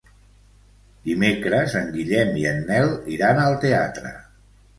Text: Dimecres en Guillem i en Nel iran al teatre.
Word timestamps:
Dimecres 1.09 1.75
en 1.81 1.91
Guillem 1.99 2.33
i 2.45 2.47
en 2.53 2.63
Nel 2.71 2.91
iran 3.19 3.43
al 3.45 3.61
teatre. 3.67 4.17